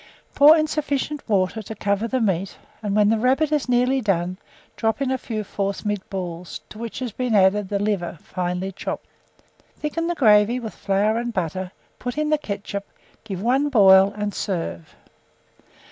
[0.33, 4.39] Pour in sufficient water to cover the meat, and, when the rabbit is nearly done,
[4.75, 9.05] drop in a few forcemeat balls, to which has been added the liver, finely chopped.
[9.77, 12.87] Thicken the gravy with flour and butter, put in the ketchup,
[13.23, 14.95] give one boil, and serve.